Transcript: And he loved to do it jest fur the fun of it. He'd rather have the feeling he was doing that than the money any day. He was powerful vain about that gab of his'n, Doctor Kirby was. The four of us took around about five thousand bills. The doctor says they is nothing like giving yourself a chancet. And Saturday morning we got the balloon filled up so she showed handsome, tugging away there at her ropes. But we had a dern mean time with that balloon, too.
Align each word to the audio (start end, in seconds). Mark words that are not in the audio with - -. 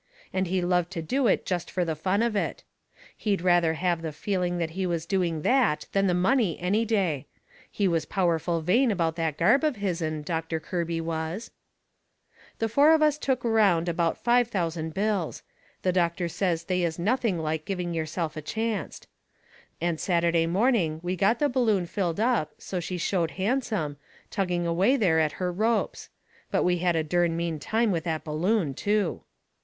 And 0.33 0.47
he 0.47 0.63
loved 0.63 0.89
to 0.93 1.03
do 1.03 1.27
it 1.27 1.45
jest 1.45 1.69
fur 1.69 1.85
the 1.85 1.95
fun 1.95 2.23
of 2.23 2.35
it. 2.35 2.63
He'd 3.15 3.43
rather 3.43 3.75
have 3.75 4.01
the 4.01 4.11
feeling 4.11 4.59
he 4.59 4.87
was 4.87 5.05
doing 5.05 5.43
that 5.43 5.85
than 5.91 6.07
the 6.07 6.15
money 6.15 6.59
any 6.59 6.85
day. 6.85 7.27
He 7.69 7.87
was 7.87 8.05
powerful 8.05 8.61
vain 8.61 8.89
about 8.89 9.15
that 9.17 9.37
gab 9.37 9.63
of 9.63 9.75
his'n, 9.75 10.23
Doctor 10.23 10.59
Kirby 10.59 11.01
was. 11.01 11.51
The 12.57 12.67
four 12.67 12.93
of 12.95 13.03
us 13.03 13.19
took 13.19 13.45
around 13.45 13.87
about 13.87 14.17
five 14.17 14.47
thousand 14.47 14.95
bills. 14.95 15.43
The 15.83 15.91
doctor 15.91 16.27
says 16.27 16.63
they 16.63 16.81
is 16.81 16.97
nothing 16.97 17.37
like 17.37 17.63
giving 17.63 17.93
yourself 17.93 18.35
a 18.35 18.41
chancet. 18.41 19.05
And 19.79 19.99
Saturday 19.99 20.47
morning 20.47 20.99
we 21.03 21.15
got 21.15 21.37
the 21.37 21.47
balloon 21.47 21.85
filled 21.85 22.19
up 22.19 22.53
so 22.57 22.79
she 22.79 22.97
showed 22.97 23.29
handsome, 23.37 23.97
tugging 24.31 24.65
away 24.65 24.97
there 24.97 25.19
at 25.19 25.33
her 25.33 25.51
ropes. 25.51 26.09
But 26.49 26.63
we 26.63 26.79
had 26.79 26.95
a 26.95 27.03
dern 27.03 27.37
mean 27.37 27.59
time 27.59 27.91
with 27.91 28.05
that 28.05 28.23
balloon, 28.23 28.73
too. 28.73 29.21